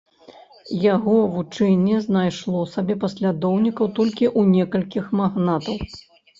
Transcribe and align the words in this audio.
Яго 0.93 1.13
вучэнне 1.33 1.99
знайшло 2.07 2.63
сабе 2.73 2.97
паслядоўнікаў 3.05 3.93
толькі 4.03 4.25
ў 4.39 4.59
некалькіх 4.59 5.17
магнатаў. 5.23 5.83